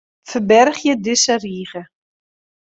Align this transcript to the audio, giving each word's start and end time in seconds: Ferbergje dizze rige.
Ferbergje 0.29 0.93
dizze 1.03 1.35
rige. 1.45 1.81